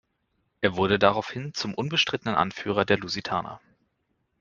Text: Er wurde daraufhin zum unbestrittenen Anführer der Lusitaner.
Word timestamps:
Er 0.61 0.77
wurde 0.77 0.97
daraufhin 0.97 1.53
zum 1.53 1.75
unbestrittenen 1.75 2.33
Anführer 2.33 2.85
der 2.85 2.97
Lusitaner. 2.97 3.61